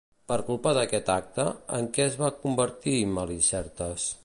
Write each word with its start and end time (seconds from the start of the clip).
Per 0.29 0.35
culpa 0.45 0.71
d'aquest 0.77 1.11
acte, 1.15 1.45
en 1.79 1.91
què 1.97 2.07
es 2.11 2.17
va 2.23 2.33
convertir 2.47 2.97
Melicertes? 3.21 4.11